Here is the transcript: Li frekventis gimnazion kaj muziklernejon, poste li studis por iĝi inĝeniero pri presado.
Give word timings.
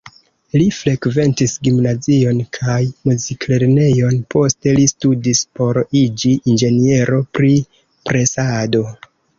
Li 0.59 0.63
frekventis 0.77 1.53
gimnazion 1.67 2.39
kaj 2.59 2.79
muziklernejon, 3.11 4.19
poste 4.37 4.75
li 4.81 4.89
studis 4.95 5.45
por 5.61 5.83
iĝi 6.05 6.35
inĝeniero 6.41 7.25
pri 7.39 7.57
presado. 8.11 8.89